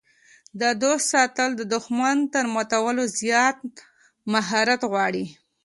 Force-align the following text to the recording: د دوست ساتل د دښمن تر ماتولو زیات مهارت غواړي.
د 0.61 0.63
دوست 0.81 1.05
ساتل 1.13 1.49
د 1.55 1.61
دښمن 1.73 2.17
تر 2.33 2.43
ماتولو 2.55 3.03
زیات 3.19 3.57
مهارت 4.33 4.81
غواړي. 4.91 5.25